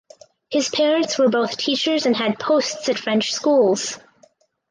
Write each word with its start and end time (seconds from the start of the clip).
His 0.49 0.67
parents 0.67 1.19
were 1.19 1.29
both 1.29 1.57
teachers 1.57 2.07
and 2.07 2.15
had 2.15 2.39
posts 2.39 2.89
at 2.89 2.97
French 2.97 3.31
schools. 3.31 3.99